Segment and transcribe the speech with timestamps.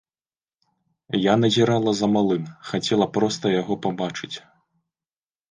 [1.23, 4.33] Я назірала за малым, хацела проста яго пабачыць.